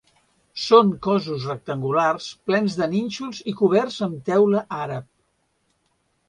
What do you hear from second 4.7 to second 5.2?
àrab.